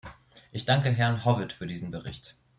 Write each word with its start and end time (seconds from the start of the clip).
Ich 0.51 0.65
danke 0.65 0.89
Herrn 0.89 1.25
Howitt 1.25 1.53
für 1.53 1.67
diesen 1.67 1.91
Bericht. 1.91 2.35